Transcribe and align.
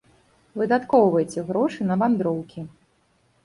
Выдаткоўвайце 0.61 1.39
грошы 1.51 1.91
на 1.93 2.01
вандроўкі. 2.05 2.69